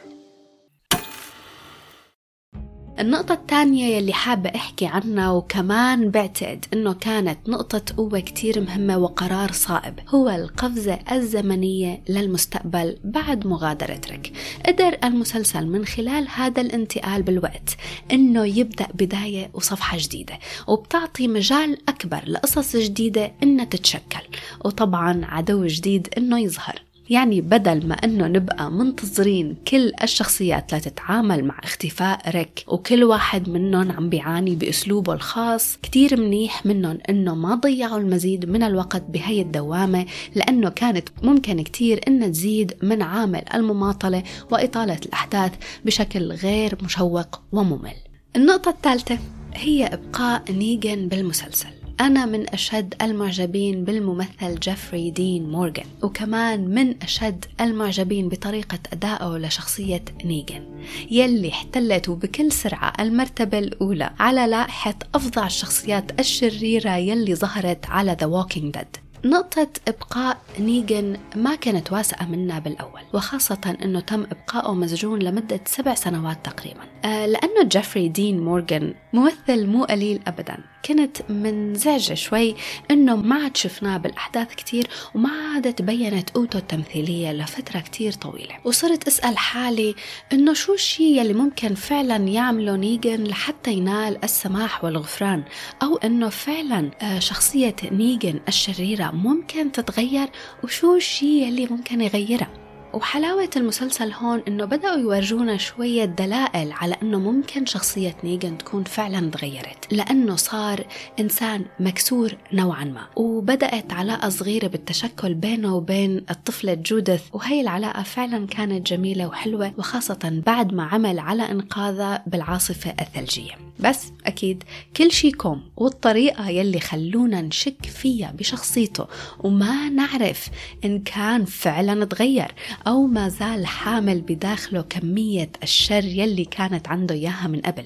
النقطة 2.99 3.33
الثانية 3.33 3.97
يلي 3.97 4.13
حابة 4.13 4.51
أحكي 4.55 4.87
عنها 4.87 5.31
وكمان 5.31 6.11
بعتقد 6.11 6.67
أنه 6.73 6.93
كانت 6.93 7.49
نقطة 7.49 7.83
قوة 7.97 8.21
كتير 8.21 8.61
مهمة 8.61 8.99
وقرار 8.99 9.53
صائب 9.53 9.95
هو 10.09 10.31
القفزة 10.31 10.99
الزمنية 11.13 12.03
للمستقبل 12.09 12.97
بعد 13.05 13.47
مغادرة 13.47 14.01
ريك 14.11 14.33
قدر 14.67 14.99
المسلسل 15.05 15.67
من 15.67 15.85
خلال 15.85 16.29
هذا 16.35 16.61
الانتقال 16.61 17.23
بالوقت 17.23 17.77
أنه 18.13 18.45
يبدأ 18.45 18.87
بداية 18.95 19.51
وصفحة 19.55 19.99
جديدة 20.01 20.39
وبتعطي 20.69 21.29
مجال 21.29 21.79
أكبر 21.89 22.23
لقصص 22.27 22.77
جديدة 22.77 23.33
أنها 23.43 23.65
تتشكل. 23.65 24.25
وطبعا 24.65 25.21
عدو 25.25 25.67
جديد 25.67 26.09
أنه 26.19 26.41
يظهر. 26.41 26.83
يعني 27.11 27.41
بدل 27.41 27.87
ما 27.87 27.95
إنه 27.95 28.27
نبقى 28.27 28.71
منتظرين 28.71 29.57
كل 29.69 29.93
الشخصيات 30.03 30.75
لتتعامل 30.75 31.45
مع 31.45 31.59
اختفاء 31.65 32.31
ريك 32.31 32.65
وكل 32.69 33.05
واحد 33.05 33.49
منهم 33.49 33.93
عم 33.93 34.09
بيعاني 34.09 34.55
بأسلوبه 34.55 35.13
الخاص 35.13 35.79
كتير 35.83 36.21
منيح 36.21 36.67
منهم 36.67 36.99
إنه 37.11 37.35
ما 37.35 37.55
ضيعوا 37.55 37.99
المزيد 37.99 38.49
من 38.49 38.63
الوقت 38.63 39.03
بهي 39.09 39.41
الدوامة 39.41 40.07
لأنه 40.35 40.69
كانت 40.69 41.09
ممكن 41.23 41.63
كتير 41.63 42.01
إنها 42.09 42.29
تزيد 42.29 42.75
من 42.83 43.03
عامل 43.03 43.45
المماطلة 43.55 44.23
وإطالة 44.51 44.99
الأحداث 45.07 45.53
بشكل 45.85 46.33
غير 46.33 46.79
مشوق 46.83 47.41
وممل. 47.53 47.95
النقطة 48.37 48.69
الثالثة 48.69 49.19
هي 49.55 49.87
إبقاء 49.87 50.53
نيجن 50.53 51.09
بالمسلسل. 51.09 51.84
أنا 52.01 52.27
من 52.27 52.49
أشد 52.49 52.95
المعجبين 53.03 53.85
بالممثل 53.85 54.61
جيفري 54.61 55.11
دين 55.11 55.51
مورغان 55.51 55.87
وكمان 56.03 56.69
من 56.69 57.03
أشد 57.03 57.45
المعجبين 57.61 58.29
بطريقة 58.29 58.79
أدائه 58.93 59.39
لشخصية 59.39 60.05
نيجن 60.25 60.65
يلي 61.11 61.49
احتلت 61.49 62.11
بكل 62.11 62.53
سرعة 62.53 62.93
المرتبة 63.01 63.59
الأولى 63.59 64.11
على 64.21 64.47
لائحة 64.47 64.95
أفظع 65.15 65.47
الشخصيات 65.47 66.21
الشريرة 66.21 66.97
يلي 66.97 67.35
ظهرت 67.35 67.87
على 67.87 68.17
The 68.21 68.27
Walking 68.27 68.79
Dead. 68.79 69.04
نقطة 69.25 69.69
إبقاء 69.89 70.39
نيجن 70.59 71.17
ما 71.37 71.55
كانت 71.55 71.93
واثقة 71.93 72.27
منا 72.27 72.59
بالأول 72.59 73.01
وخاصة 73.15 73.77
أنه 73.83 74.01
تم 74.01 74.23
إبقائه 74.23 74.75
مسجون 74.75 75.19
لمدة 75.19 75.61
سبع 75.65 75.95
سنوات 75.95 76.39
تقريبا. 76.45 76.81
آه 77.05 77.27
لأنه 77.27 77.63
جيفري 77.63 78.09
دين 78.09 78.41
مورغان 78.41 78.95
ممثل 79.13 79.67
مو 79.67 79.85
قليل 79.85 80.21
أبدا. 80.27 80.59
كنت 80.85 81.31
منزعجة 81.31 82.15
شوي 82.15 82.55
أنه 82.91 83.17
ما 83.17 83.43
عاد 83.43 83.57
شفناه 83.57 83.97
بالأحداث 83.97 84.55
كتير 84.55 84.87
وما 85.15 85.31
عاد 85.55 85.75
تبينت 85.75 86.31
قوته 86.31 86.59
التمثيلية 86.59 87.33
لفترة 87.33 87.81
كتير 87.81 88.13
طويلة. 88.13 88.55
وصرت 88.65 89.07
أسأل 89.07 89.39
حالي 89.39 89.95
أنه 90.33 90.53
شو 90.53 90.75
الشيء 90.75 91.23
اللي 91.23 91.35
ممكن 91.35 91.75
فعلا 91.75 92.17
يعمله 92.17 92.77
نيجن 92.77 93.25
لحتى 93.25 93.73
ينال 93.73 94.25
السماح 94.25 94.85
والغفران 94.85 95.43
أو 95.83 95.97
أنه 95.97 96.29
فعلا 96.29 96.91
شخصية 97.19 97.77
نيجن 97.93 98.41
الشريرة 98.49 99.14
ممكن 99.15 99.73
تتغير 99.73 100.29
وشو 100.65 100.97
الشيء 100.97 101.49
اللي 101.49 101.67
ممكن 101.67 102.01
يغيرها 102.01 102.64
وحلاوة 102.95 103.51
المسلسل 103.57 104.13
هون 104.13 104.43
إنه 104.49 104.65
بدأوا 104.65 104.97
يورجونا 104.97 105.57
شوية 105.57 106.05
دلائل 106.05 106.73
على 106.73 106.97
إنه 107.03 107.19
ممكن 107.19 107.67
شخصية 107.67 108.17
نيجن 108.25 108.59
تكون 108.59 108.85
فعلا 108.85 109.31
تغيرت 109.31 109.93
لأنه 109.93 110.37
صار 110.37 110.87
إنسان 111.21 111.65
مكسور 111.81 112.37
نوعا 112.53 112.85
ما 112.85 113.07
وبدأت 113.17 113.93
علاقة 113.93 114.29
صغيرة 114.29 114.67
بالتشكل 114.67 115.35
بينه 115.35 115.77
وبين 115.77 116.25
الطفلة 116.31 116.75
جودث 116.75 117.23
وهي 117.33 117.61
العلاقة 117.61 118.03
فعلا 118.03 118.47
كانت 118.47 118.87
جميلة 118.87 119.27
وحلوة 119.27 119.73
وخاصة 119.79 120.43
بعد 120.47 120.73
ما 120.73 120.85
عمل 120.85 121.19
على 121.19 121.51
إنقاذها 121.51 122.23
بالعاصفة 122.27 122.95
الثلجية. 123.01 123.53
بس 123.81 124.13
أكيد 124.27 124.65
كل 124.97 125.13
شي 125.13 125.31
كوم 125.31 125.63
والطريقة 125.77 126.49
يلي 126.49 126.81
خلونا 126.81 127.41
نشك 127.43 127.87
فيها 127.87 128.33
بشخصيته 128.39 129.07
وما 129.39 129.89
نعرف 129.89 130.49
إن 130.85 130.99
كان 130.99 131.45
فعلا 131.45 132.05
تغير. 132.05 132.55
أو 132.87 133.07
ما 133.07 133.29
زال 133.29 133.67
حامل 133.67 134.21
بداخله 134.21 134.83
كمية 134.83 135.51
الشر 135.63 136.05
يلي 136.05 136.45
كانت 136.45 136.89
عنده 136.89 137.15
إياها 137.15 137.47
من 137.47 137.61
قبل. 137.61 137.85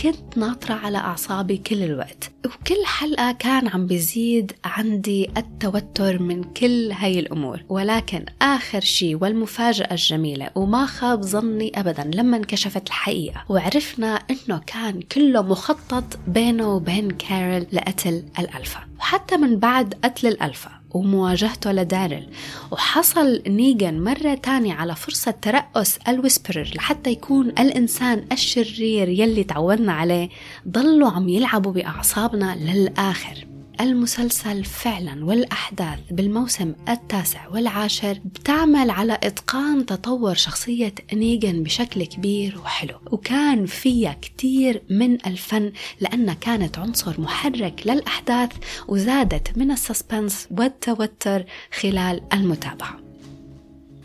كنت 0.00 0.38
ناطرة 0.38 0.74
على 0.74 0.98
أعصابي 0.98 1.56
كل 1.56 1.82
الوقت 1.82 2.30
وكل 2.46 2.86
حلقة 2.86 3.32
كان 3.32 3.68
عم 3.68 3.86
بيزيد 3.86 4.52
عندي 4.64 5.30
التوتر 5.36 6.22
من 6.22 6.44
كل 6.44 6.92
هاي 6.92 7.18
الأمور. 7.18 7.62
ولكن 7.68 8.24
آخر 8.42 8.80
شيء 8.80 9.18
والمفاجأة 9.22 9.90
الجميلة 9.90 10.50
وما 10.54 10.86
خاب 10.86 11.22
ظني 11.22 11.72
أبدا 11.80 12.10
لما 12.14 12.36
انكشفت 12.36 12.86
الحقيقة 12.86 13.44
وعرفنا 13.48 14.14
أنه 14.14 14.60
كان 14.66 15.00
كله 15.00 15.42
مخطط 15.42 16.18
بينه 16.26 16.74
وبين 16.74 17.10
كارل 17.10 17.66
لقتل 17.72 18.24
الألفا. 18.38 18.80
وحتى 18.98 19.36
من 19.36 19.58
بعد 19.58 19.94
قتل 20.04 20.26
الألفا. 20.26 20.81
ومواجهته 20.94 21.72
لدارل. 21.72 22.26
وحصل 22.70 23.42
نيجان 23.46 24.04
مرة 24.04 24.34
تانية 24.34 24.74
على 24.74 24.94
فرصة 24.96 25.30
ترأس 25.30 25.98
الويسبرر 26.08 26.72
لحتى 26.76 27.10
يكون 27.10 27.48
الإنسان 27.48 28.24
الشرير 28.32 29.08
يلي 29.08 29.44
تعودنا 29.44 29.92
عليه 29.92 30.28
ضلوا 30.68 31.10
عم 31.10 31.28
يلعبوا 31.28 31.72
بأعصابنا 31.72 32.56
للآخر. 32.56 33.51
المسلسل 33.80 34.64
فعلا 34.64 35.24
والأحداث 35.24 35.98
بالموسم 36.10 36.72
التاسع 36.88 37.48
والعاشر 37.48 38.18
بتعمل 38.24 38.90
على 38.90 39.18
إتقان 39.22 39.86
تطور 39.86 40.34
شخصية 40.34 40.94
نيجن 41.12 41.62
بشكل 41.62 42.04
كبير 42.04 42.58
وحلو. 42.58 42.94
وكان 43.10 43.66
فيها 43.66 44.16
كتير 44.22 44.82
من 44.90 45.26
الفن 45.26 45.72
لأنها 46.00 46.34
كانت 46.34 46.78
عنصر 46.78 47.20
محرك 47.20 47.82
للأحداث 47.86 48.50
وزادت 48.88 49.58
من 49.58 49.70
السسبنس 49.70 50.48
والتوتر 50.50 51.44
خلال 51.80 52.20
المتابعة. 52.32 52.98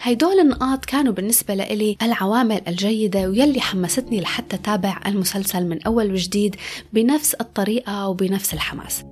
هيدول 0.01 0.39
النقاط 0.39 0.85
كانوا 0.85 1.13
بالنسبة 1.13 1.53
لإلي 1.53 1.97
العوامل 2.01 2.61
الجيدة 2.67 3.29
ويلي 3.29 3.61
حمستني 3.61 4.21
لحتى 4.21 4.57
تابع 4.57 4.99
المسلسل 5.05 5.65
من 5.65 5.83
أول 5.83 6.11
وجديد 6.11 6.55
بنفس 6.93 7.33
الطريقة 7.33 8.07
وبنفس 8.07 8.53
الحماس. 8.53 9.03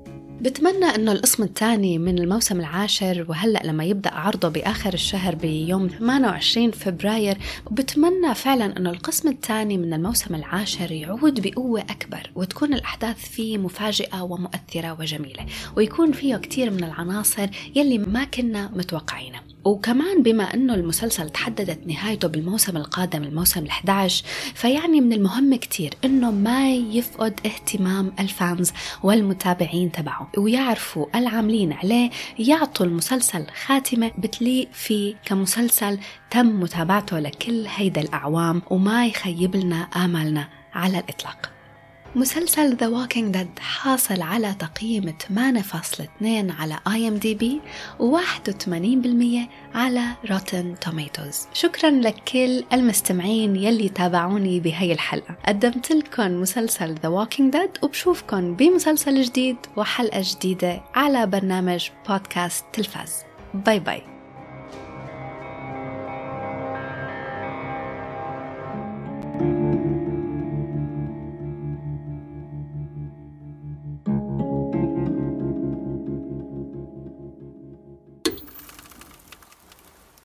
بتمنى 0.42 0.86
إنه 0.86 1.12
القسم 1.12 1.44
الثاني 1.44 1.98
من 1.98 2.20
الموسم 2.20 2.60
العاشر 2.60 3.26
وهلأ 3.30 3.62
لما 3.64 3.84
يبدأ 3.84 4.14
عرضه 4.14 4.50
بآخر 4.50 4.94
الشهر 4.94 5.36
بيوم 5.36 5.88
28 5.88 6.72
فبراير 6.72 7.38
وبتمنى 7.66 8.36
فعلا 8.36 8.78
إنه 8.78 8.90
القسم 8.90 9.30
الثاني 9.30 9.78
من 9.78 9.94
الموسم 9.94 10.36
العاشر 10.36 10.92
يعود 10.92 11.48
بقوة 11.48 11.82
أكبر 11.82 12.32
وتكون 12.36 12.74
الأحداث 12.74 13.30
فيه 13.30 13.58
مفاجئة 13.58 14.22
ومؤثرة 14.22 14.98
وجميلة 15.00 15.46
ويكون 15.78 16.12
فيه 16.12 16.36
كثير 16.36 16.72
من 16.72 16.84
العناصر 16.84 17.48
يلي 17.76 17.98
ما 17.98 18.24
كنا 18.24 18.72
متوقعينها. 18.76 19.55
وكمان 19.66 20.24
بما 20.24 20.54
أنه 20.54 20.74
المسلسل 20.74 21.30
تحددت 21.30 21.88
نهايته 21.88 22.28
بالموسم 22.28 22.78
القادم 22.78 23.24
الموسم 23.24 23.66
ال11 23.66 24.26
فيعني 24.56 25.02
من 25.02 25.14
المهم 25.14 25.56
كتير 25.56 25.94
إنه 26.06 26.32
ما 26.32 26.72
يفقد 26.74 27.40
اهتمام 27.46 28.14
الفانز 28.20 28.72
والمتابعين 29.04 29.92
تبعه 29.92 30.32
ويعرفوا 30.38 31.06
العاملين 31.16 31.74
عليه 31.74 32.10
يعطوا 32.40 32.86
المسلسل 32.86 33.46
خاتمة 33.66 34.12
بتليق 34.18 34.70
فيه 34.74 35.16
كمسلسل 35.26 36.00
تم 36.32 36.60
متابعته 36.60 37.20
لكل 37.20 37.66
هيدا 37.76 38.02
الأعوام 38.02 38.62
وما 38.70 39.08
يخيب 39.08 39.56
لنا 39.56 39.82
آمالنا 39.82 40.48
على 40.74 41.00
الإطلاق. 41.00 41.55
مسلسل 42.16 42.78
The 42.78 42.84
Walking 42.84 43.36
Dead 43.36 43.60
حاصل 43.60 44.22
على 44.22 44.56
تقييم 44.60 45.14
8.2 45.22 46.26
على 46.60 46.80
بي 47.24 47.62
و81% 48.00 49.76
على 49.76 50.02
Rotten 50.26 50.88
Tomatoes. 50.88 51.36
شكرا 51.54 51.92
لكل 51.92 52.64
المستمعين 52.74 53.56
يلي 53.56 53.90
تابعوني 53.90 54.60
بهي 54.60 54.92
الحلقة. 54.92 55.36
قدمت 55.48 55.92
لكم 55.92 56.42
مسلسل 56.42 56.96
The 56.98 57.10
Walking 57.10 57.56
Dead 57.56 57.84
وبشوفكم 57.84 58.56
بمسلسل 58.56 59.22
جديد 59.22 59.58
وحلقة 59.78 60.22
جديدة 60.24 60.82
على 60.96 61.28
برنامج 61.28 61.90
بودكاست 62.10 62.66
تلفاز. 62.74 63.24
باي 63.54 63.80
باي. 63.80 64.15